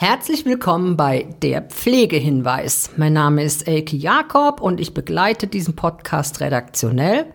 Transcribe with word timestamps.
Herzlich 0.00 0.46
willkommen 0.46 0.96
bei 0.96 1.26
der 1.42 1.60
Pflegehinweis. 1.60 2.90
Mein 2.96 3.14
Name 3.14 3.42
ist 3.42 3.66
Elke 3.66 3.96
Jakob 3.96 4.60
und 4.60 4.78
ich 4.78 4.94
begleite 4.94 5.48
diesen 5.48 5.74
Podcast 5.74 6.38
redaktionell. 6.38 7.26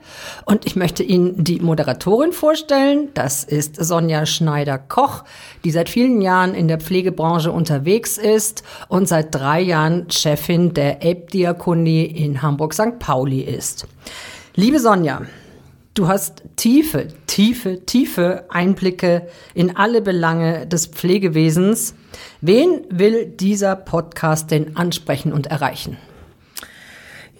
Und 0.45 0.65
ich 0.65 0.77
möchte 0.77 1.03
Ihnen 1.03 1.43
die 1.43 1.59
Moderatorin 1.59 2.31
vorstellen. 2.31 3.09
Das 3.15 3.43
ist 3.43 3.75
Sonja 3.83 4.25
Schneider-Koch, 4.25 5.25
die 5.65 5.71
seit 5.71 5.89
vielen 5.89 6.21
Jahren 6.21 6.55
in 6.55 6.69
der 6.69 6.79
Pflegebranche 6.79 7.51
unterwegs 7.51 8.17
ist 8.17 8.63
und 8.87 9.09
seit 9.09 9.35
drei 9.35 9.59
Jahren 9.59 10.09
Chefin 10.09 10.73
der 10.73 11.03
Elbdiakonie 11.03 12.05
in 12.05 12.41
Hamburg-St. 12.41 12.97
Pauli 12.97 13.41
ist. 13.41 13.87
Liebe 14.55 14.79
Sonja, 14.79 15.23
Du 15.95 16.07
hast 16.07 16.41
tiefe, 16.55 17.09
tiefe, 17.27 17.85
tiefe 17.85 18.45
Einblicke 18.49 19.27
in 19.53 19.75
alle 19.75 20.01
Belange 20.01 20.65
des 20.65 20.87
Pflegewesens. 20.87 21.93
Wen 22.41 22.81
will 22.89 23.27
dieser 23.27 23.75
Podcast 23.75 24.49
denn 24.49 24.75
ansprechen 24.75 25.31
und 25.31 25.45
erreichen? 25.45 25.97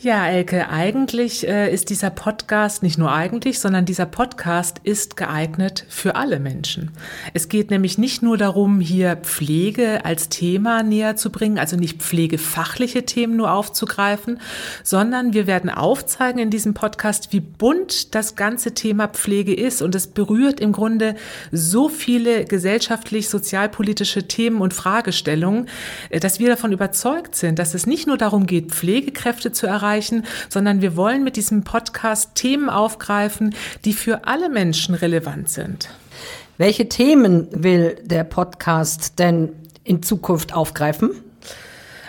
Ja, 0.04 0.28
Elke, 0.28 0.68
eigentlich 0.68 1.48
äh, 1.48 1.74
ist 1.74 1.90
dieser 1.90 2.10
Podcast 2.10 2.84
nicht 2.84 2.98
nur 2.98 3.14
eigentlich, 3.14 3.60
sondern 3.60 3.86
dieser 3.86 4.06
Podcast 4.06 4.82
ist 4.84 5.16
geeignet 5.16 5.86
für 5.88 6.18
alle 6.18 6.42
Menschen. 6.42 6.92
Es 7.34 7.48
geht 7.48 7.72
nämlich 7.72 7.98
nicht 7.98 8.22
nur 8.22 8.38
darum, 8.38 8.82
hier 8.82 9.16
Pflege 9.16 10.04
als 10.04 10.28
Thema 10.28 10.84
näher 10.84 11.16
zu 11.16 11.32
bringen, 11.32 11.58
also 11.58 11.78
nicht 11.78 12.02
pflegefachliche 12.02 13.06
Themen 13.06 13.38
nur 13.38 13.54
aufzugreifen, 13.54 14.42
sondern 14.84 15.34
wir 15.34 15.48
werden 15.48 15.70
aufzeigen 15.70 16.42
in 16.42 16.50
diesem 16.50 16.74
Podcast, 16.74 17.32
wie 17.32 17.40
bunt 17.40 18.14
das 18.14 18.36
ganze 18.36 18.74
Thema 18.74 19.08
Pflege 19.08 19.54
ist. 19.54 19.82
Und 19.82 19.96
es 19.96 20.08
berührt 20.08 20.60
im 20.60 20.74
Grunde 20.74 21.16
so 21.54 21.88
viele 21.88 22.44
gesellschaftlich-sozialpolitische 22.44 24.28
Themen 24.28 24.60
und 24.60 24.74
Fragestellungen, 24.74 25.70
äh, 26.10 26.20
dass 26.20 26.40
wir 26.40 26.50
davon 26.50 26.74
überzeugt 26.74 27.38
sind, 27.38 27.58
dass 27.58 27.74
es 27.74 27.86
nicht 27.86 28.06
nur 28.06 28.18
darum 28.18 28.48
geht, 28.48 28.72
Pflegekräfte 28.72 29.54
zu 29.54 29.66
erreichen, 29.66 29.93
erreichen, 29.94 30.26
sondern 30.50 30.82
wir 30.82 30.96
wollen 30.96 31.24
mit 31.24 31.36
diesem 31.36 31.64
Podcast 31.64 32.36
Themen 32.36 32.70
aufgreifen, 32.70 33.56
die 33.86 33.94
für 33.94 34.26
alle 34.26 34.50
Menschen 34.50 34.96
relevant 34.96 35.50
sind. 35.50 35.90
Welche 36.58 36.90
Themen 36.90 37.48
will 37.52 37.98
der 38.04 38.24
Podcast 38.24 39.20
denn 39.20 39.50
in 39.84 40.02
Zukunft 40.02 40.54
aufgreifen? 40.54 41.12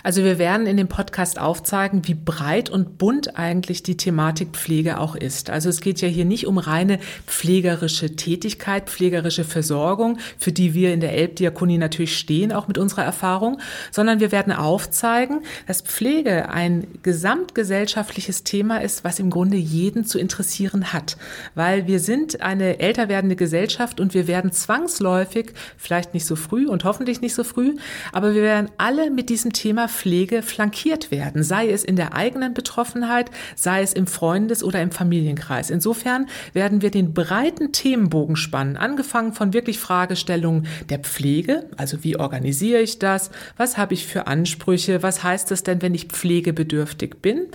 Also 0.05 0.22
wir 0.22 0.38
werden 0.38 0.66
in 0.66 0.77
dem 0.77 0.86
Podcast 0.86 1.41
aufzeigen, 1.41 2.06
wie 2.06 2.12
breit 2.12 2.69
und 2.69 2.98
bunt 2.98 3.38
eigentlich 3.38 3.83
die 3.83 3.97
Thematik 3.97 4.50
Pflege 4.52 5.00
auch 5.00 5.16
ist. 5.16 5.48
Also 5.48 5.70
es 5.70 5.80
geht 5.80 6.02
ja 6.02 6.08
hier 6.08 6.27
nicht 6.27 6.46
um 6.46 6.58
reine 6.58 6.98
pflegerische 7.27 8.14
Tätigkeit, 8.14 8.91
pflegerische 8.91 9.44
Versorgung, 9.44 10.19
für 10.36 10.52
die 10.52 10.74
wir 10.74 10.92
in 10.92 11.00
der 11.00 11.14
Elbdiakonie 11.14 11.78
natürlich 11.78 12.19
stehen, 12.19 12.52
auch 12.52 12.69
mit 12.69 12.77
unserer 12.77 13.02
Erfahrung, 13.02 13.58
sondern 13.91 14.20
wir 14.20 14.30
werden 14.30 14.52
aufzeigen, 14.52 15.41
dass 15.66 15.80
Pflege 15.80 16.50
ein 16.50 16.86
gesamtgesellschaftliches 17.02 18.44
Thema 18.44 18.83
ist, 18.83 19.05
was 19.05 19.18
im 19.18 19.30
Grunde 19.30 19.56
jeden 19.56 20.05
zu 20.05 20.18
interessieren 20.18 20.92
hat. 20.92 21.16
Weil 21.55 21.86
wir 21.86 21.98
sind 21.98 22.42
eine 22.42 22.78
älter 22.78 23.08
werdende 23.08 23.36
Gesellschaft 23.36 24.00
und 24.00 24.12
wir 24.12 24.27
werden 24.27 24.52
zwangsläufig, 24.52 25.55
vielleicht 25.78 26.12
nicht 26.12 26.27
so 26.27 26.36
früh 26.36 26.66
und 26.66 26.84
hoffentlich 26.84 27.22
nicht 27.22 27.34
so 27.34 27.42
früh, 27.42 27.77
aber 28.12 28.34
wir 28.34 28.42
werden 28.42 28.70
alle 28.77 29.11
mit 29.11 29.30
diesem 29.30 29.55
Thema 29.55 29.89
Pflege 29.95 30.42
flankiert 30.42 31.11
werden, 31.11 31.42
sei 31.42 31.70
es 31.70 31.84
in 31.84 31.97
der 31.97 32.14
eigenen 32.14 32.53
Betroffenheit, 32.53 33.31
sei 33.55 33.83
es 33.83 33.92
im 33.92 34.06
Freundes- 34.06 34.64
oder 34.64 34.83
im 34.83 34.91
Familienkreis. 34.91 35.70
Insofern 35.70 36.27
werden 36.53 36.83
wir 36.83 36.91
den 36.91 37.14
breiten 37.14 37.73
Themenbogen 37.73 38.36
spannen, 38.36 38.77
angefangen 38.77 39.33
von 39.33 39.53
wirklich 39.53 39.78
Fragestellungen 39.78 40.67
der 40.91 40.98
Pflege, 40.98 41.67
also 41.77 42.03
wie 42.03 42.17
organisiere 42.17 42.81
ich 42.81 42.98
das, 42.98 43.31
was 43.56 43.78
habe 43.78 43.95
ich 43.95 44.06
für 44.06 44.27
Ansprüche, 44.27 45.03
was 45.03 45.23
heißt 45.23 45.53
es 45.53 45.62
denn, 45.62 45.81
wenn 45.81 45.95
ich 45.95 46.06
pflegebedürftig 46.06 47.23
bin. 47.23 47.47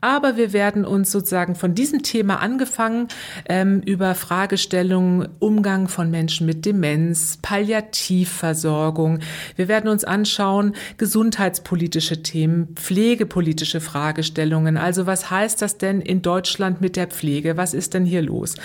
Aber 0.00 0.36
wir 0.36 0.52
werden 0.52 0.84
uns 0.84 1.10
sozusagen 1.10 1.54
von 1.54 1.74
diesem 1.74 2.02
Thema 2.02 2.40
angefangen 2.40 3.08
ähm, 3.48 3.80
über 3.84 4.14
Fragestellungen 4.14 5.28
Umgang 5.38 5.88
von 5.88 6.10
Menschen 6.10 6.46
mit 6.46 6.66
Demenz, 6.66 7.38
Palliativversorgung. 7.40 9.20
Wir 9.56 9.68
werden 9.68 9.88
uns 9.88 10.04
anschauen 10.04 10.74
Gesundheitspolitik, 10.98 11.77
sozialpolitische 11.78 12.22
Themen, 12.22 12.74
pflegepolitische 12.74 13.80
Fragestellungen. 13.80 14.76
Also 14.76 15.06
was 15.06 15.30
heißt 15.30 15.62
das 15.62 15.78
denn 15.78 16.00
in 16.00 16.22
Deutschland 16.22 16.80
mit 16.80 16.96
der 16.96 17.06
Pflege? 17.06 17.56
Was 17.56 17.72
ist 17.72 17.94
denn 17.94 18.04
hier 18.04 18.22
los? 18.22 18.56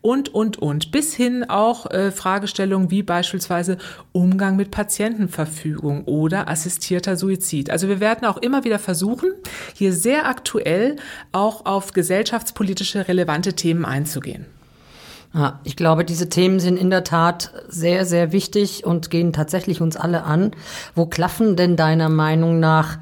Und, 0.00 0.34
und, 0.34 0.58
und. 0.58 0.90
Bis 0.90 1.14
hin 1.14 1.44
auch 1.48 1.90
äh, 1.90 2.10
Fragestellungen 2.10 2.90
wie 2.90 3.02
beispielsweise 3.02 3.76
Umgang 4.12 4.56
mit 4.56 4.70
Patientenverfügung 4.70 6.04
oder 6.04 6.48
assistierter 6.48 7.16
Suizid. 7.16 7.68
Also 7.68 7.88
wir 7.88 8.00
werden 8.00 8.26
auch 8.26 8.38
immer 8.38 8.64
wieder 8.64 8.78
versuchen, 8.78 9.32
hier 9.74 9.92
sehr 9.92 10.26
aktuell 10.26 10.96
auch 11.32 11.66
auf 11.66 11.92
gesellschaftspolitische 11.92 13.06
relevante 13.06 13.52
Themen 13.52 13.84
einzugehen. 13.84 14.46
Ja, 15.34 15.60
ich 15.64 15.76
glaube, 15.76 16.04
diese 16.04 16.28
Themen 16.28 16.60
sind 16.60 16.76
in 16.76 16.90
der 16.90 17.04
Tat 17.04 17.52
sehr, 17.68 18.04
sehr 18.04 18.32
wichtig 18.32 18.84
und 18.84 19.10
gehen 19.10 19.32
tatsächlich 19.32 19.80
uns 19.80 19.96
alle 19.96 20.24
an. 20.24 20.52
Wo 20.94 21.06
klaffen 21.06 21.56
denn 21.56 21.76
deiner 21.76 22.10
Meinung 22.10 22.60
nach 22.60 22.98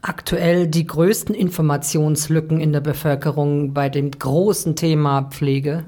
aktuell 0.00 0.68
die 0.68 0.86
größten 0.86 1.34
Informationslücken 1.34 2.60
in 2.60 2.72
der 2.72 2.80
Bevölkerung 2.80 3.74
bei 3.74 3.88
dem 3.88 4.12
großen 4.12 4.76
Thema 4.76 5.22
Pflege? 5.22 5.84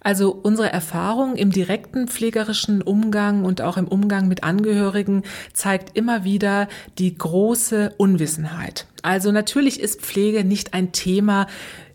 Also 0.00 0.38
unsere 0.42 0.70
Erfahrung 0.70 1.34
im 1.34 1.50
direkten 1.50 2.08
pflegerischen 2.08 2.82
Umgang 2.82 3.46
und 3.46 3.62
auch 3.62 3.78
im 3.78 3.88
Umgang 3.88 4.28
mit 4.28 4.44
Angehörigen 4.44 5.22
zeigt 5.54 5.96
immer 5.96 6.24
wieder 6.24 6.68
die 6.98 7.16
große 7.16 7.94
Unwissenheit. 7.96 8.86
Also 9.00 9.32
natürlich 9.32 9.80
ist 9.80 10.02
Pflege 10.02 10.44
nicht 10.44 10.74
ein 10.74 10.92
Thema, 10.92 11.46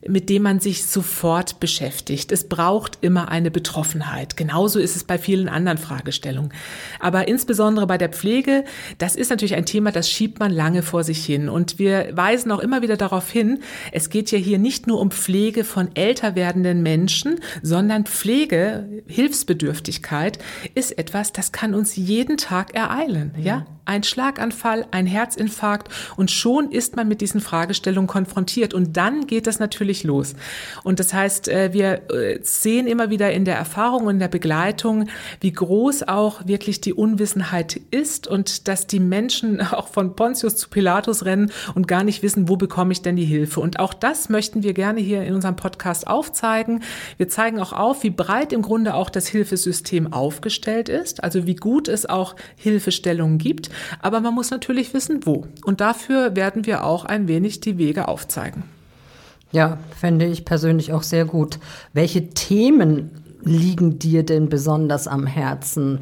mit 0.08 0.30
dem 0.30 0.44
man 0.44 0.60
sich 0.60 0.86
sofort 0.86 1.60
beschäftigt. 1.60 2.32
Es 2.32 2.48
braucht 2.48 3.00
immer 3.02 3.30
eine 3.30 3.52
Betroffenheit. 3.52 4.38
Genauso 4.38 4.80
ist 4.80 4.96
es 4.96 5.04
bei 5.04 5.18
vielen 5.18 5.50
anderen 5.50 5.78
Fragestellungen. 5.78 6.54
Aber 7.00 7.28
insbesondere 7.28 7.86
bei 7.86 7.98
der 7.98 8.10
Pflege, 8.10 8.64
das 8.98 9.16
ist 9.16 9.30
natürlich 9.30 9.56
ein 9.56 9.66
Thema, 9.66 9.92
das 9.92 10.10
schiebt 10.10 10.40
man 10.40 10.52
lange 10.52 10.84
vor 10.84 11.04
sich 11.04 11.26
hin. 11.26 11.50
Und 11.50 11.80
wir 11.80 12.10
weisen 12.14 12.52
auch 12.52 12.60
immer 12.60 12.82
wieder 12.82 12.98
darauf 12.98 13.30
hin, 13.30 13.60
es 13.92 14.10
geht 14.10 14.32
ja 14.32 14.38
hier 14.38 14.58
nicht 14.58 14.88
nur 14.88 15.00
um 15.00 15.12
Pflege 15.12 15.64
von 15.64 15.90
älter 15.96 16.36
werdenden 16.36 16.82
Menschen, 16.82 17.40
sondern 17.62 18.06
Pflege, 18.06 19.04
Hilfsbedürftigkeit 19.08 20.40
ist 20.76 20.98
etwas, 20.98 21.34
das 21.34 21.52
kann 21.52 21.74
uns 21.74 21.96
jeden 21.96 22.38
Tag 22.38 22.74
ereilen. 22.74 23.34
Ja, 23.38 23.66
ein 23.90 24.04
Schlaganfall, 24.04 24.86
ein 24.92 25.08
Herzinfarkt 25.08 25.92
und 26.16 26.30
schon 26.30 26.72
ist 26.72 26.96
man 26.96 27.08
mit 27.08 27.22
diesen 27.22 27.42
Fragestellungen 27.42 28.08
konfrontiert. 28.08 28.76
Und 28.76 28.96
dann 28.98 29.26
geht 29.26 29.48
das 29.48 29.58
natürlich 29.58 30.04
los. 30.04 30.36
Und 30.84 31.00
das 31.00 31.12
heißt, 31.12 31.48
äh, 31.48 31.74
wir 31.74 32.04
äh, 32.12 32.40
sehen 32.44 32.86
immer 32.86 33.10
wieder 33.10 33.32
in 33.32 33.46
der 33.46 33.56
Erfahrung 33.56 34.04
und 34.04 34.14
in 34.14 34.20
der 34.20 34.28
Begleitung, 34.28 35.10
wie 35.42 35.52
groß 35.52 36.08
auch 36.08 36.46
wirklich 36.46 36.82
die 36.82 36.94
Unwissenheit 36.94 37.82
ist 37.90 38.28
und 38.28 38.68
dass 38.68 38.86
die 38.86 39.00
Menschen 39.00 39.60
auch 39.72 39.88
von 39.88 40.16
Pontius 40.16 40.56
zu 40.56 40.70
Pilatus 40.70 41.26
rennen 41.26 41.52
und 41.74 41.88
gar 41.88 42.04
nicht 42.04 42.22
wissen, 42.22 42.48
wo 42.48 42.58
bekomme 42.58 42.92
ich 42.92 43.02
denn 43.02 43.16
die 43.16 43.26
Hilfe. 43.26 43.60
Und 43.60 43.80
auch 43.80 43.96
das 43.96 44.30
möchten 44.30 44.62
wir 44.62 44.74
gerne 44.74 45.00
hier 45.00 45.24
in 45.24 45.34
unserem 45.34 45.56
Podcast 45.56 46.06
aufzeigen. 46.06 46.84
Wir 47.18 47.28
zeigen 47.28 47.60
auch 47.60 47.74
auf, 47.74 48.04
wie 48.04 48.12
breit 48.12 48.54
im 48.54 48.62
Grunde 48.62 48.94
auch 48.94 49.10
das 49.10 49.26
Hilfesystem 49.26 50.14
aufgestellt 50.14 50.90
ist, 50.90 51.24
also 51.24 51.48
wie 51.48 51.56
gut 51.56 51.88
es 51.88 52.06
auch 52.08 52.36
Hilfestellungen 52.56 53.40
gibt. 53.40 53.72
Aber 54.02 54.20
man 54.20 54.34
muss 54.34 54.52
natürlich 54.52 54.94
wissen, 54.94 55.26
wo. 55.26 55.48
Und 55.64 55.82
dafür 55.82 56.36
werden 56.36 56.66
wir 56.66 56.84
auch 56.84 57.06
ein 57.06 57.28
wenig 57.28 57.60
die 57.60 57.78
Wege 57.78 58.08
aufzeigen. 58.08 58.64
Ja, 59.52 59.80
fände 60.00 60.26
ich 60.26 60.46
persönlich 60.46 60.94
auch 60.94 61.04
sehr 61.04 61.26
gut. 61.26 61.60
Welche 61.94 62.30
Themen 62.30 63.10
liegen 63.44 64.00
dir 64.00 64.24
denn 64.24 64.50
besonders 64.50 65.08
am 65.08 65.26
Herzen? 65.26 66.00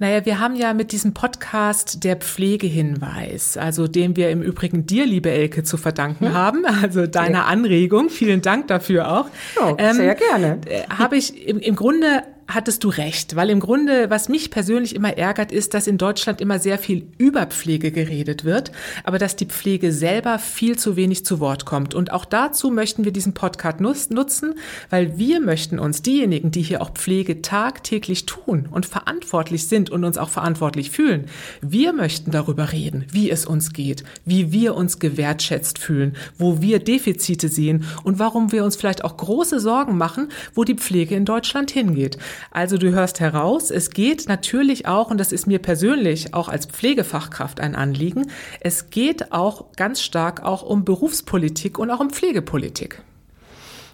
Naja, 0.00 0.24
wir 0.24 0.40
haben 0.40 0.56
ja 0.56 0.72
mit 0.72 0.92
diesem 0.92 1.12
Podcast 1.12 2.04
der 2.04 2.16
Pflegehinweis, 2.16 3.58
also 3.58 3.86
dem 3.86 4.16
wir 4.16 4.30
im 4.30 4.40
Übrigen 4.40 4.86
dir, 4.86 5.04
liebe 5.04 5.30
Elke, 5.30 5.62
zu 5.62 5.76
verdanken 5.76 6.28
hm. 6.28 6.34
haben, 6.34 6.64
also 6.82 7.06
deiner 7.06 7.46
Anregung. 7.46 8.08
Vielen 8.08 8.40
Dank 8.40 8.66
dafür 8.68 9.12
auch. 9.12 9.26
Oh, 9.60 9.76
sehr 9.76 10.12
ähm, 10.12 10.16
gerne. 10.16 10.60
Äh, 10.64 10.84
Habe 10.88 11.18
ich 11.18 11.46
im, 11.46 11.58
im 11.60 11.76
Grunde 11.76 12.22
hattest 12.54 12.84
du 12.84 12.88
recht, 12.88 13.36
weil 13.36 13.50
im 13.50 13.60
Grunde, 13.60 14.10
was 14.10 14.28
mich 14.28 14.50
persönlich 14.50 14.94
immer 14.94 15.16
ärgert, 15.16 15.52
ist, 15.52 15.74
dass 15.74 15.86
in 15.86 15.98
Deutschland 15.98 16.40
immer 16.40 16.58
sehr 16.58 16.78
viel 16.78 17.06
über 17.18 17.46
Pflege 17.46 17.92
geredet 17.92 18.44
wird, 18.44 18.72
aber 19.04 19.18
dass 19.18 19.36
die 19.36 19.46
Pflege 19.46 19.92
selber 19.92 20.38
viel 20.38 20.78
zu 20.78 20.96
wenig 20.96 21.24
zu 21.24 21.40
Wort 21.40 21.64
kommt. 21.64 21.94
Und 21.94 22.12
auch 22.12 22.24
dazu 22.24 22.70
möchten 22.70 23.04
wir 23.04 23.12
diesen 23.12 23.34
Podcast 23.34 23.80
nutzen, 23.80 24.54
weil 24.90 25.18
wir 25.18 25.40
möchten 25.40 25.78
uns, 25.78 26.02
diejenigen, 26.02 26.50
die 26.50 26.62
hier 26.62 26.82
auch 26.82 26.92
Pflege 26.92 27.42
tagtäglich 27.42 28.26
tun 28.26 28.68
und 28.70 28.86
verantwortlich 28.86 29.66
sind 29.66 29.90
und 29.90 30.04
uns 30.04 30.18
auch 30.18 30.30
verantwortlich 30.30 30.90
fühlen, 30.90 31.26
wir 31.60 31.92
möchten 31.92 32.30
darüber 32.30 32.72
reden, 32.72 33.04
wie 33.12 33.30
es 33.30 33.46
uns 33.46 33.72
geht, 33.72 34.04
wie 34.24 34.52
wir 34.52 34.74
uns 34.74 34.98
gewertschätzt 34.98 35.78
fühlen, 35.78 36.16
wo 36.38 36.60
wir 36.60 36.78
Defizite 36.78 37.48
sehen 37.48 37.84
und 38.02 38.18
warum 38.18 38.52
wir 38.52 38.64
uns 38.64 38.76
vielleicht 38.76 39.04
auch 39.04 39.16
große 39.16 39.60
Sorgen 39.60 39.96
machen, 39.96 40.28
wo 40.54 40.64
die 40.64 40.74
Pflege 40.74 41.14
in 41.14 41.24
Deutschland 41.24 41.70
hingeht. 41.70 42.18
Also 42.50 42.78
du 42.78 42.90
hörst 42.90 43.20
heraus, 43.20 43.70
es 43.70 43.90
geht 43.90 44.28
natürlich 44.28 44.86
auch, 44.86 45.10
und 45.10 45.18
das 45.18 45.32
ist 45.32 45.46
mir 45.46 45.58
persönlich 45.58 46.34
auch 46.34 46.48
als 46.48 46.66
Pflegefachkraft 46.66 47.60
ein 47.60 47.74
Anliegen, 47.74 48.30
es 48.60 48.90
geht 48.90 49.32
auch 49.32 49.72
ganz 49.76 50.02
stark 50.02 50.42
auch 50.42 50.62
um 50.62 50.84
Berufspolitik 50.84 51.78
und 51.78 51.90
auch 51.90 52.00
um 52.00 52.10
Pflegepolitik. 52.10 53.02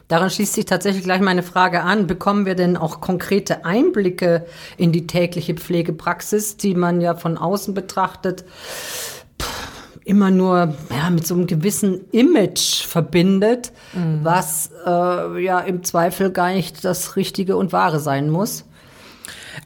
Daran 0.08 0.31
schließt 0.31 0.52
sich 0.52 0.66
tatsächlich 0.66 1.02
gleich 1.02 1.20
meine 1.20 1.43
Frage 1.43 1.82
an. 1.82 2.06
Bekommen 2.06 2.46
wir 2.46 2.54
denn 2.54 2.76
auch 2.76 3.00
konkrete 3.00 3.64
Einblicke 3.64 4.46
in 4.76 4.92
die 4.92 5.08
tägliche 5.08 5.54
Pflegepraxis, 5.54 6.56
die 6.56 6.75
man 6.75 7.00
ja 7.00 7.16
von 7.16 7.37
außen 7.37 7.75
betrachtet 7.75 8.44
immer 10.06 10.30
nur 10.30 10.74
ja, 10.90 11.10
mit 11.10 11.26
so 11.26 11.34
einem 11.34 11.48
gewissen 11.48 12.08
Image 12.12 12.84
verbindet, 12.86 13.72
mhm. 13.92 14.20
was 14.22 14.70
äh, 14.86 15.42
ja 15.42 15.58
im 15.58 15.82
Zweifel 15.82 16.30
gar 16.30 16.52
nicht 16.52 16.84
das 16.84 17.16
Richtige 17.16 17.56
und 17.56 17.72
Wahre 17.72 17.98
sein 17.98 18.30
muss? 18.30 18.64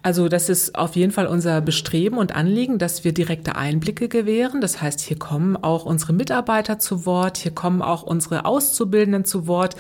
Also 0.03 0.29
das 0.29 0.49
ist 0.49 0.77
auf 0.77 0.97
jeden 0.97 1.13
Fall 1.13 1.27
unser 1.27 1.61
Bestreben 1.61 2.19
und 2.19 2.35
Anliegen, 2.35 2.79
dass 2.79 3.05
wir 3.05 3.13
direkte 3.13 3.57
Einblicke 3.57 4.09
gewähren. 4.09 4.61
Das 4.61 4.81
heißt, 4.81 5.01
hier 5.01 5.19
kommen 5.19 5.57
auch 5.57 5.85
unsere 5.85 6.13
Mitarbeiter 6.13 6.79
zu 6.79 7.07
Wort, 7.07 7.39
hier 7.39 7.53
kommen 7.53 7.83
auch 7.83 8.03
unsere 8.03 8.45
Auszubildenden 8.45 9.25
zu 9.25 9.47
Wort, 9.47 9.77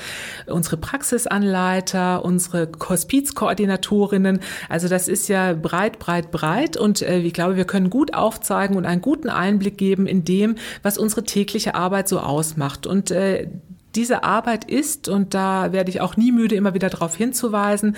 unsere 0.46 0.76
Praxisanleiter, 0.76 2.24
unsere 2.24 2.70
Hospizkoordinatorinnen. 2.88 4.40
Also 4.68 4.88
das 4.88 5.08
ist 5.08 5.28
ja 5.28 5.54
breit, 5.54 5.98
breit, 5.98 6.30
breit 6.30 6.76
und 6.76 7.02
äh, 7.02 7.18
ich 7.18 7.32
glaube, 7.32 7.56
wir 7.56 7.64
können 7.64 7.90
gut 7.90 8.14
aufzeigen 8.14 8.76
und 8.76 8.86
einen 8.86 9.02
guten 9.02 9.28
Einblick 9.28 9.78
geben 9.78 10.06
in 10.06 10.24
dem, 10.24 10.56
was 10.82 10.98
unsere 10.98 11.24
tägliche 11.24 11.74
Arbeit 11.74 12.08
so 12.08 12.20
ausmacht. 12.20 12.86
Und 12.86 13.10
äh, 13.10 13.48
diese 13.94 14.24
Arbeit 14.24 14.64
ist, 14.64 15.08
und 15.08 15.34
da 15.34 15.72
werde 15.72 15.90
ich 15.90 16.00
auch 16.00 16.16
nie 16.16 16.32
müde, 16.32 16.54
immer 16.54 16.74
wieder 16.74 16.90
darauf 16.90 17.16
hinzuweisen, 17.16 17.96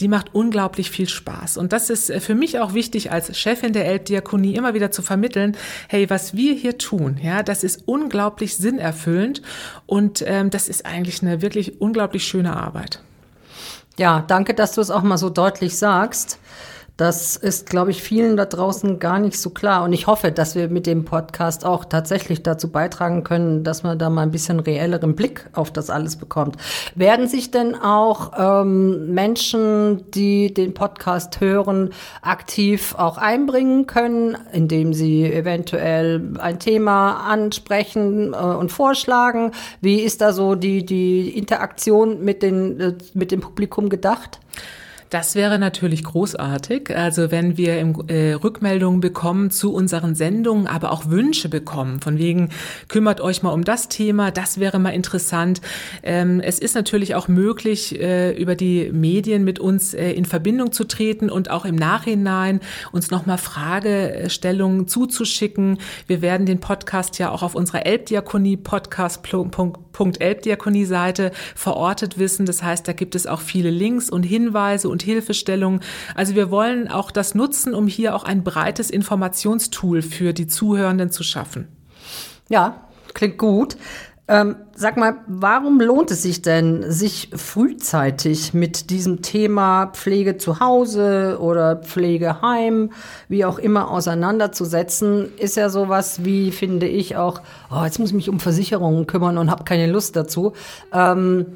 die 0.00 0.08
macht 0.08 0.34
unglaublich 0.34 0.90
viel 0.90 1.08
Spaß. 1.08 1.56
Und 1.56 1.72
das 1.72 1.90
ist 1.90 2.12
für 2.12 2.34
mich 2.34 2.58
auch 2.58 2.74
wichtig, 2.74 3.10
als 3.10 3.36
Chefin 3.36 3.72
der 3.72 3.86
Elbdiakonie 3.86 4.54
immer 4.54 4.74
wieder 4.74 4.90
zu 4.90 5.02
vermitteln, 5.02 5.56
hey, 5.88 6.08
was 6.10 6.36
wir 6.36 6.54
hier 6.54 6.78
tun, 6.78 7.18
ja, 7.22 7.42
das 7.42 7.64
ist 7.64 7.82
unglaublich 7.86 8.56
sinnerfüllend 8.56 9.42
und 9.86 10.22
ähm, 10.26 10.50
das 10.50 10.68
ist 10.68 10.86
eigentlich 10.86 11.22
eine 11.22 11.42
wirklich 11.42 11.80
unglaublich 11.80 12.24
schöne 12.24 12.56
Arbeit. 12.56 13.00
Ja, 13.98 14.24
danke, 14.26 14.54
dass 14.54 14.72
du 14.72 14.80
es 14.80 14.90
auch 14.90 15.02
mal 15.02 15.18
so 15.18 15.28
deutlich 15.28 15.76
sagst. 15.76 16.38
Das 16.98 17.36
ist, 17.36 17.70
glaube 17.70 17.90
ich, 17.90 18.02
vielen 18.02 18.36
da 18.36 18.44
draußen 18.44 18.98
gar 18.98 19.18
nicht 19.18 19.38
so 19.40 19.48
klar. 19.48 19.82
Und 19.82 19.94
ich 19.94 20.06
hoffe, 20.06 20.30
dass 20.30 20.54
wir 20.54 20.68
mit 20.68 20.86
dem 20.86 21.06
Podcast 21.06 21.64
auch 21.64 21.86
tatsächlich 21.86 22.42
dazu 22.42 22.70
beitragen 22.70 23.24
können, 23.24 23.64
dass 23.64 23.82
man 23.82 23.98
da 23.98 24.10
mal 24.10 24.22
ein 24.22 24.30
bisschen 24.30 24.60
reelleren 24.60 25.16
Blick 25.16 25.48
auf 25.54 25.70
das 25.70 25.88
alles 25.88 26.16
bekommt. 26.16 26.56
Werden 26.94 27.28
sich 27.28 27.50
denn 27.50 27.74
auch 27.74 28.32
ähm, 28.38 29.14
Menschen, 29.14 30.10
die 30.10 30.52
den 30.52 30.74
Podcast 30.74 31.40
hören, 31.40 31.90
aktiv 32.20 32.94
auch 32.98 33.16
einbringen 33.16 33.86
können, 33.86 34.36
indem 34.52 34.92
sie 34.92 35.24
eventuell 35.24 36.34
ein 36.38 36.58
Thema 36.58 37.26
ansprechen 37.26 38.34
äh, 38.34 38.36
und 38.36 38.70
vorschlagen? 38.70 39.52
Wie 39.80 40.00
ist 40.00 40.20
da 40.20 40.34
so 40.34 40.56
die, 40.56 40.84
die 40.84 41.38
Interaktion 41.38 42.22
mit, 42.22 42.42
den, 42.42 42.80
äh, 42.80 42.94
mit 43.14 43.32
dem 43.32 43.40
Publikum 43.40 43.88
gedacht? 43.88 44.40
Das 45.12 45.34
wäre 45.34 45.58
natürlich 45.58 46.04
großartig. 46.04 46.96
Also 46.96 47.30
wenn 47.30 47.58
wir 47.58 47.78
im, 47.78 48.02
äh, 48.08 48.32
Rückmeldungen 48.32 49.02
bekommen 49.02 49.50
zu 49.50 49.74
unseren 49.74 50.14
Sendungen, 50.14 50.66
aber 50.66 50.90
auch 50.90 51.10
Wünsche 51.10 51.50
bekommen, 51.50 52.00
von 52.00 52.16
wegen 52.16 52.48
kümmert 52.88 53.20
euch 53.20 53.42
mal 53.42 53.50
um 53.50 53.62
das 53.62 53.90
Thema, 53.90 54.30
das 54.30 54.58
wäre 54.58 54.78
mal 54.78 54.94
interessant. 54.94 55.60
Ähm, 56.02 56.40
es 56.40 56.58
ist 56.58 56.74
natürlich 56.74 57.14
auch 57.14 57.28
möglich, 57.28 58.00
äh, 58.00 58.32
über 58.32 58.54
die 58.54 58.90
Medien 58.90 59.44
mit 59.44 59.58
uns 59.58 59.92
äh, 59.92 60.12
in 60.12 60.24
Verbindung 60.24 60.72
zu 60.72 60.84
treten 60.84 61.28
und 61.28 61.50
auch 61.50 61.66
im 61.66 61.76
Nachhinein 61.76 62.60
uns 62.90 63.10
nochmal 63.10 63.36
Fragestellungen 63.36 64.88
zuzuschicken. 64.88 65.76
Wir 66.06 66.22
werden 66.22 66.46
den 66.46 66.60
Podcast 66.60 67.18
ja 67.18 67.32
auch 67.32 67.42
auf 67.42 67.54
unserer 67.54 67.84
Elbdiakonie 67.84 68.56
podcast.elbdiakonie-Seite 68.56 71.32
verortet 71.54 72.18
wissen. 72.18 72.46
Das 72.46 72.62
heißt, 72.62 72.88
da 72.88 72.94
gibt 72.94 73.14
es 73.14 73.26
auch 73.26 73.42
viele 73.42 73.68
Links 73.68 74.08
und 74.08 74.22
Hinweise 74.22 74.88
und 74.88 75.01
Hilfestellung. 75.02 75.80
Also 76.14 76.34
wir 76.34 76.50
wollen 76.50 76.88
auch 76.88 77.10
das 77.10 77.34
nutzen, 77.34 77.74
um 77.74 77.86
hier 77.86 78.14
auch 78.14 78.24
ein 78.24 78.44
breites 78.44 78.90
Informationstool 78.90 80.02
für 80.02 80.32
die 80.32 80.46
Zuhörenden 80.46 81.10
zu 81.10 81.22
schaffen. 81.22 81.68
Ja, 82.48 82.88
klingt 83.14 83.38
gut. 83.38 83.76
Ähm, 84.28 84.56
sag 84.74 84.96
mal, 84.96 85.16
warum 85.26 85.80
lohnt 85.80 86.12
es 86.12 86.22
sich 86.22 86.42
denn, 86.42 86.90
sich 86.90 87.30
frühzeitig 87.34 88.54
mit 88.54 88.88
diesem 88.90 89.20
Thema 89.20 89.88
Pflege 89.88 90.36
zu 90.36 90.60
Hause 90.60 91.38
oder 91.40 91.76
Pflegeheim, 91.76 92.92
wie 93.28 93.44
auch 93.44 93.58
immer, 93.58 93.90
auseinanderzusetzen? 93.90 95.36
Ist 95.38 95.56
ja 95.56 95.68
sowas 95.68 96.24
wie, 96.24 96.52
finde 96.52 96.86
ich, 96.86 97.16
auch, 97.16 97.42
oh, 97.70 97.82
jetzt 97.84 97.98
muss 97.98 98.10
ich 98.10 98.14
mich 98.14 98.28
um 98.28 98.38
Versicherungen 98.38 99.08
kümmern 99.08 99.38
und 99.38 99.50
habe 99.50 99.64
keine 99.64 99.90
Lust 99.90 100.14
dazu. 100.14 100.52
Ähm, 100.92 101.46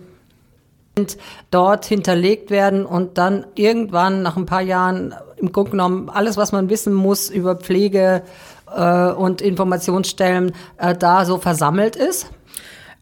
dort 1.50 1.84
hinterlegt 1.84 2.50
werden 2.50 2.86
und 2.86 3.18
dann 3.18 3.46
irgendwann 3.54 4.22
nach 4.22 4.38
ein 4.38 4.46
paar 4.46 4.62
Jahren 4.62 5.14
im 5.36 5.52
Grunde 5.52 5.72
genommen 5.72 6.08
alles, 6.08 6.38
was 6.38 6.52
man 6.52 6.70
wissen 6.70 6.94
muss 6.94 7.28
über 7.28 7.56
Pflege 7.56 8.22
äh, 8.74 9.10
und 9.10 9.42
Informationsstellen, 9.42 10.52
äh, 10.78 10.96
da 10.96 11.26
so 11.26 11.36
versammelt 11.36 11.96
ist? 11.96 12.30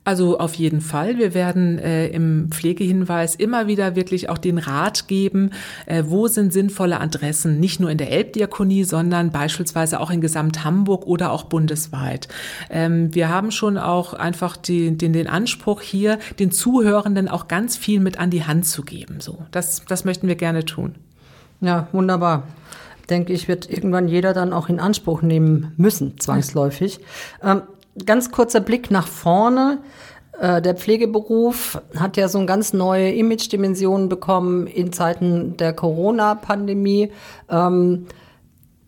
Also 0.05 0.39
auf 0.39 0.55
jeden 0.55 0.83
Fall. 0.83 1.17
Wir 1.17 1.33
werden 1.33 1.79
äh, 1.79 2.09
im 2.09 2.49
Pflegehinweis 2.51 3.35
immer 3.35 3.67
wieder 3.67 3.97
wirklich 3.97 4.29
auch 4.29 4.37
den 4.37 4.59
Rat 4.59 5.09
geben, 5.09 5.51
äh, 5.87 6.05
wo 6.07 6.29
sind 6.29 6.53
sinnvolle 6.53 7.01
Adressen, 7.01 7.59
nicht 7.59 7.81
nur 7.81 7.91
in 7.91 7.97
der 7.97 8.11
Elbdiakonie, 8.11 8.85
sondern 8.85 9.31
beispielsweise 9.31 9.99
auch 10.01 10.11
in 10.11 10.21
Gesamt 10.21 10.63
Hamburg 10.63 11.07
oder 11.07 11.33
auch 11.33 11.45
bundesweit. 11.45 12.29
Ähm, 12.69 13.15
wir 13.15 13.31
haben 13.31 13.51
schon 13.51 13.79
auch 13.79 14.13
einfach 14.13 14.59
die, 14.59 14.97
den, 14.97 15.15
den 15.15 15.27
Anspruch 15.27 15.81
hier, 15.81 16.19
den 16.39 16.51
Zuhörenden 16.51 17.29
auch 17.29 17.49
ganz 17.49 17.79
viel 17.79 18.01
mit 18.01 18.19
an 18.19 18.29
die 18.29 18.45
Hand 18.45 18.67
zu 18.67 18.83
geben. 18.83 19.21
So, 19.21 19.39
das, 19.53 19.87
das 19.87 20.05
möchten 20.05 20.29
wir 20.29 20.37
gerne 20.37 20.67
tun. 20.67 20.97
Ja, 21.63 21.89
wunderbar 21.93 22.43
denke 23.11 23.33
ich, 23.33 23.49
wird 23.49 23.69
irgendwann 23.69 24.09
jeder 24.09 24.33
dann 24.33 24.53
auch 24.53 24.69
in 24.69 24.81
Anspruch 24.81 25.23
nehmen 25.23 25.73
müssen, 25.77 26.19
zwangsläufig. 26.19 27.01
Ähm, 27.43 27.63
ganz 28.05 28.31
kurzer 28.31 28.61
Blick 28.61 28.91
nach 28.91 29.07
vorne. 29.07 29.79
Äh, 30.41 30.61
der 30.63 30.75
Pflegeberuf 30.75 31.81
hat 31.97 32.17
ja 32.17 32.29
so 32.29 32.39
eine 32.39 32.47
ganz 32.47 32.73
neue 32.73 33.13
Image-Dimension 33.13 34.09
bekommen 34.09 34.67
in 34.67 34.93
Zeiten 34.93 35.57
der 35.57 35.73
Corona-Pandemie 35.73 37.13
ähm, 37.49 38.07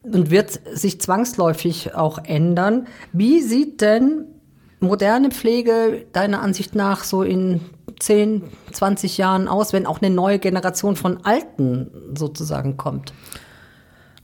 und 0.02 0.30
wird 0.30 0.60
sich 0.72 1.00
zwangsläufig 1.00 1.94
auch 1.94 2.18
ändern. 2.24 2.86
Wie 3.12 3.40
sieht 3.40 3.80
denn 3.80 4.26
moderne 4.80 5.30
Pflege 5.30 6.06
deiner 6.12 6.42
Ansicht 6.42 6.74
nach 6.74 7.04
so 7.04 7.22
in 7.22 7.60
10, 7.98 8.42
20 8.72 9.16
Jahren 9.18 9.48
aus, 9.48 9.72
wenn 9.72 9.86
auch 9.86 10.00
eine 10.02 10.14
neue 10.14 10.38
Generation 10.38 10.96
von 10.96 11.24
Alten 11.24 11.90
sozusagen 12.14 12.76
kommt? 12.76 13.12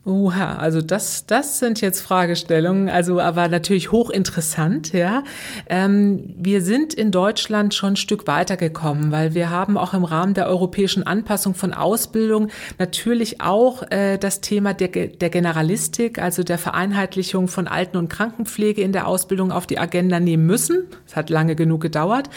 Oha, 0.05 0.57
also 0.57 0.83
das, 0.83 1.27
das 1.27 1.61
sind 1.61 1.81
jetzt 1.81 2.01
Fragestellungen, 2.01 2.89
also 2.89 3.21
aber 3.21 3.47
natürlich 3.47 3.93
hochinteressant, 3.93 4.93
ja. 4.93 5.23
Ähm, 5.69 6.35
wir 6.37 6.61
sind 6.61 6.93
in 6.93 7.13
Deutschland 7.13 7.73
schon 7.73 7.93
ein 7.93 7.97
Stück 7.97 8.27
weitergekommen, 8.27 9.13
weil 9.13 9.35
wir 9.35 9.51
haben 9.51 9.79
auch 9.79 9.95
im 9.95 10.03
Rahmen 10.03 10.35
der 10.35 10.49
europäischen 10.49 11.05
Anpassung 11.05 11.55
von 11.55 11.73
Ausbildung 11.73 12.49
natürlich 12.81 13.41
auch 13.41 13.85
äh, 13.93 14.19
das 14.19 14.41
Thema 14.41 14.75
der, 14.75 14.89
der 14.89 15.31
Generalistik, 15.31 16.19
also 16.19 16.43
der 16.43 16.59
Vereinheitlichung 16.59 17.47
von 17.47 17.69
Alten- 17.69 17.97
und 17.97 18.09
Krankenpflege 18.09 18.83
in 18.83 18.91
der 18.91 19.07
Ausbildung 19.07 19.53
auf 19.53 19.69
die 19.69 19.79
Agenda 19.79 20.19
nehmen 20.19 20.47
müssen. 20.47 20.89
Es 21.07 21.15
hat 21.15 21.31
lange 21.31 21.55
genug 21.55 21.81
gedauert. 21.81 22.29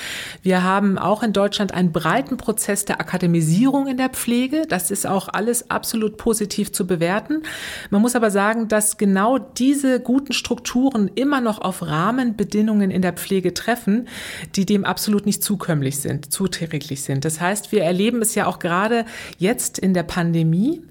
Wir 0.43 0.61
haben 0.61 0.99
auch 0.99 1.23
in 1.23 1.33
Deutschland 1.33 1.73
einen 1.73 1.91
breiten 1.91 2.37
Prozess 2.37 2.85
der 2.85 3.01
Akademisierung 3.01 3.87
in 3.87 3.97
der 3.97 4.09
Pflege. 4.09 4.67
Das 4.69 4.91
ist 4.91 5.07
auch 5.07 5.29
alles 5.29 5.71
absolut 5.71 6.17
positiv 6.17 6.71
zu 6.71 6.85
bewerten. 6.85 7.41
Man 7.89 8.01
muss 8.01 8.15
aber 8.15 8.31
sagen, 8.31 8.67
dass 8.67 8.97
genau 8.97 9.37
diese 9.37 9.99
guten 9.99 10.33
Strukturen 10.33 11.09
immer 11.15 11.41
noch 11.41 11.59
auf 11.59 11.81
Rahmenbedingungen 11.81 12.91
in 12.91 13.01
der 13.01 13.13
Pflege 13.13 13.53
treffen, 13.53 14.07
die 14.55 14.65
dem 14.65 14.85
absolut 14.85 15.25
nicht 15.25 15.43
zukömmlich 15.43 15.99
sind, 15.99 16.31
zuträglich 16.31 17.03
sind. 17.03 17.25
Das 17.25 17.39
heißt, 17.39 17.71
wir 17.71 17.83
erleben 17.83 18.21
es 18.21 18.35
ja 18.35 18.47
auch 18.47 18.59
gerade 18.59 19.05
jetzt 19.37 19.79
in 19.79 19.93
der 19.93 20.03
Pandemie, 20.03 20.81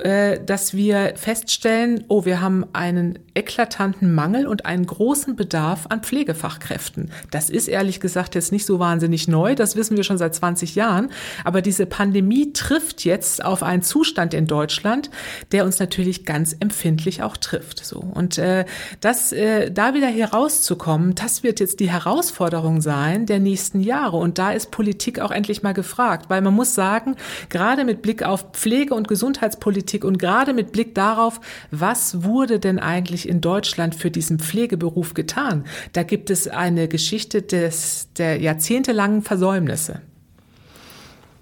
äh, 0.00 0.38
dass 0.44 0.74
wir 0.74 1.14
feststellen, 1.16 2.04
oh, 2.08 2.24
wir 2.24 2.40
haben 2.40 2.66
einen 2.72 3.18
eklatanten 3.34 4.14
Mangel 4.14 4.46
und 4.46 4.66
einen 4.66 4.86
großen 4.86 5.36
Bedarf 5.36 5.86
an 5.88 6.02
Pflegefachkräften. 6.02 7.10
Das 7.30 7.50
ist 7.50 7.68
ehrlich 7.68 8.00
gesagt 8.00 8.34
jetzt 8.34 8.52
nicht 8.52 8.66
so 8.66 8.78
wahnsinnig 8.78 9.28
neu, 9.28 9.54
das 9.54 9.76
wissen 9.76 9.96
wir 9.96 10.04
schon 10.04 10.18
seit 10.18 10.34
20 10.34 10.74
Jahren, 10.74 11.10
aber 11.44 11.62
diese 11.62 11.86
Pandemie 11.86 12.52
trifft 12.52 13.04
jetzt 13.04 13.44
auf 13.44 13.62
einen 13.62 13.82
Zustand 13.82 14.34
in 14.34 14.46
Deutschland, 14.46 15.10
der 15.52 15.64
uns 15.64 15.78
natürlich 15.78 15.97
natürlich 15.98 16.24
ganz 16.24 16.54
empfindlich 16.60 17.24
auch 17.24 17.36
trifft. 17.36 17.84
So 17.84 17.98
und 17.98 18.38
äh, 18.38 18.64
das 19.00 19.32
äh, 19.32 19.70
da 19.72 19.94
wieder 19.94 20.06
herauszukommen, 20.06 21.16
das 21.16 21.42
wird 21.42 21.58
jetzt 21.58 21.80
die 21.80 21.90
Herausforderung 21.90 22.80
sein 22.80 23.26
der 23.26 23.40
nächsten 23.40 23.80
Jahre. 23.80 24.16
Und 24.16 24.38
da 24.38 24.52
ist 24.52 24.70
Politik 24.70 25.18
auch 25.18 25.32
endlich 25.32 25.64
mal 25.64 25.74
gefragt, 25.74 26.26
weil 26.30 26.40
man 26.40 26.54
muss 26.54 26.76
sagen, 26.76 27.16
gerade 27.48 27.84
mit 27.84 28.00
Blick 28.00 28.22
auf 28.22 28.52
Pflege 28.52 28.94
und 28.94 29.08
Gesundheitspolitik 29.08 30.04
und 30.04 30.18
gerade 30.18 30.52
mit 30.52 30.70
Blick 30.70 30.94
darauf, 30.94 31.40
was 31.72 32.22
wurde 32.22 32.60
denn 32.60 32.78
eigentlich 32.78 33.28
in 33.28 33.40
Deutschland 33.40 33.96
für 33.96 34.12
diesen 34.12 34.38
Pflegeberuf 34.38 35.14
getan? 35.14 35.64
Da 35.94 36.04
gibt 36.04 36.30
es 36.30 36.46
eine 36.46 36.86
Geschichte 36.86 37.42
des 37.42 38.08
der 38.16 38.40
jahrzehntelangen 38.40 39.22
Versäumnisse. 39.22 40.00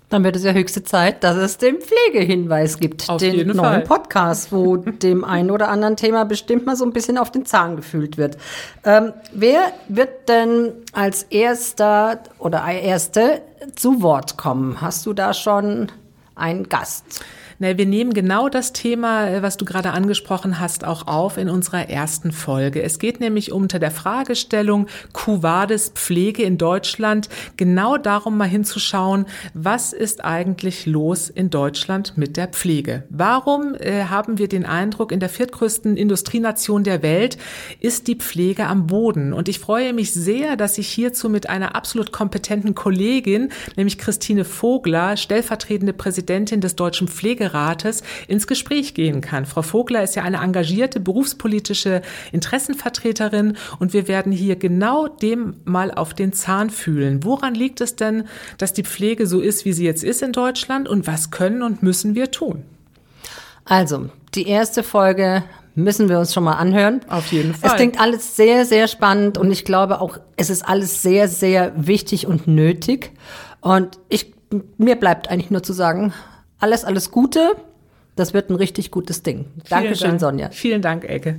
Dann 0.08 0.22
wird 0.22 0.36
es 0.36 0.44
ja 0.44 0.52
höchste 0.52 0.84
Zeit, 0.84 1.24
dass 1.24 1.36
es 1.36 1.58
den 1.58 1.78
Pflegehinweis 1.80 2.78
gibt, 2.78 3.08
Auf 3.10 3.20
den 3.20 3.48
neuen 3.48 3.56
Fall. 3.58 3.80
Podcast, 3.80 4.52
wo 4.52 4.76
dem 4.76 5.24
einen 5.24 5.50
oder 5.50 5.68
anderen 5.68 5.96
Thema 5.96 6.24
bestimmt 6.24 6.64
mal 6.64 6.76
so 6.76 6.84
ein 6.84 6.92
bisschen 6.92 7.18
auf 7.18 7.32
den 7.32 7.44
Zahn 7.44 7.74
gefühlt 7.74 8.16
wird. 8.16 8.36
Ähm, 8.84 9.12
wer 9.32 9.72
wird 9.88 10.28
denn 10.28 10.72
als 10.92 11.24
erster 11.24 12.20
oder 12.38 12.64
erste 12.64 13.42
zu 13.74 14.00
Wort 14.00 14.36
kommen? 14.36 14.80
Hast 14.80 15.04
du 15.06 15.12
da 15.12 15.34
schon 15.34 15.90
einen 16.36 16.68
Gast? 16.68 17.24
Na, 17.58 17.78
wir 17.78 17.86
nehmen 17.86 18.12
genau 18.12 18.50
das 18.50 18.74
Thema, 18.74 19.28
äh, 19.28 19.42
was 19.42 19.56
du 19.56 19.64
gerade 19.64 19.92
angesprochen 19.92 20.60
hast, 20.60 20.84
auch 20.84 21.06
auf 21.06 21.38
in 21.38 21.48
unserer 21.48 21.88
ersten 21.88 22.32
Folge. 22.32 22.82
Es 22.82 22.98
geht 22.98 23.18
nämlich 23.18 23.50
unter 23.50 23.78
der 23.78 23.90
Fragestellung 23.90 24.86
Cuvades 25.14 25.92
Pflege 25.94 26.42
in 26.42 26.58
Deutschland 26.58 27.30
genau 27.56 27.96
darum, 27.96 28.36
mal 28.36 28.48
hinzuschauen, 28.48 29.24
was 29.54 29.94
ist 29.94 30.22
eigentlich 30.22 30.84
los 30.84 31.30
in 31.30 31.48
Deutschland 31.48 32.12
mit 32.16 32.36
der 32.36 32.48
Pflege? 32.48 33.04
Warum 33.08 33.74
äh, 33.74 34.04
haben 34.04 34.36
wir 34.36 34.48
den 34.48 34.66
Eindruck, 34.66 35.10
in 35.10 35.20
der 35.20 35.30
viertgrößten 35.30 35.96
Industrienation 35.96 36.84
der 36.84 37.02
Welt 37.02 37.38
ist 37.80 38.06
die 38.06 38.16
Pflege 38.16 38.66
am 38.66 38.86
Boden? 38.86 39.32
Und 39.32 39.48
ich 39.48 39.60
freue 39.60 39.94
mich 39.94 40.12
sehr, 40.12 40.56
dass 40.56 40.76
ich 40.76 40.88
hierzu 40.88 41.30
mit 41.30 41.48
einer 41.48 41.74
absolut 41.74 42.12
kompetenten 42.12 42.74
Kollegin, 42.74 43.48
nämlich 43.76 43.96
Christine 43.96 44.44
Vogler, 44.44 45.16
stellvertretende 45.16 45.94
Präsidentin 45.94 46.60
des 46.60 46.76
Deutschen 46.76 47.08
Pflegerates, 47.46 48.02
ins 48.28 48.46
Gespräch 48.46 48.94
gehen 48.94 49.20
kann. 49.20 49.46
Frau 49.46 49.62
Vogler 49.62 50.02
ist 50.02 50.16
ja 50.16 50.22
eine 50.22 50.38
engagierte 50.38 51.00
berufspolitische 51.00 52.02
Interessenvertreterin 52.32 53.56
und 53.78 53.92
wir 53.92 54.08
werden 54.08 54.32
hier 54.32 54.56
genau 54.56 55.08
dem 55.08 55.54
mal 55.64 55.92
auf 55.92 56.14
den 56.14 56.32
Zahn 56.32 56.70
fühlen. 56.70 57.24
Woran 57.24 57.54
liegt 57.54 57.80
es 57.80 57.96
denn, 57.96 58.24
dass 58.58 58.72
die 58.72 58.82
Pflege 58.82 59.26
so 59.26 59.40
ist, 59.40 59.64
wie 59.64 59.72
sie 59.72 59.84
jetzt 59.84 60.04
ist 60.04 60.22
in 60.22 60.32
Deutschland 60.32 60.88
und 60.88 61.06
was 61.06 61.30
können 61.30 61.62
und 61.62 61.82
müssen 61.82 62.14
wir 62.14 62.30
tun? 62.30 62.64
Also, 63.64 64.10
die 64.34 64.48
erste 64.48 64.82
Folge 64.82 65.42
müssen 65.74 66.08
wir 66.08 66.18
uns 66.18 66.32
schon 66.32 66.44
mal 66.44 66.54
anhören. 66.54 67.00
Auf 67.08 67.32
jeden 67.32 67.54
Fall. 67.54 67.70
Es 67.70 67.76
klingt 67.76 68.00
alles 68.00 68.36
sehr, 68.36 68.64
sehr 68.64 68.88
spannend 68.88 69.38
und 69.38 69.50
ich 69.50 69.64
glaube 69.64 70.00
auch, 70.00 70.18
es 70.36 70.50
ist 70.50 70.66
alles 70.66 71.02
sehr, 71.02 71.28
sehr 71.28 71.72
wichtig 71.76 72.26
und 72.26 72.46
nötig. 72.46 73.12
Und 73.60 73.98
ich, 74.08 74.32
mir 74.78 74.96
bleibt 74.96 75.28
eigentlich 75.28 75.50
nur 75.50 75.62
zu 75.62 75.72
sagen, 75.72 76.12
alles, 76.66 76.84
alles 76.84 77.12
Gute. 77.12 77.54
Das 78.16 78.34
wird 78.34 78.50
ein 78.50 78.56
richtig 78.56 78.90
gutes 78.90 79.22
Ding. 79.22 79.46
Dankeschön, 79.68 80.08
Dank. 80.08 80.20
Sonja. 80.20 80.50
Vielen 80.50 80.82
Dank, 80.82 81.04
Elke. 81.04 81.38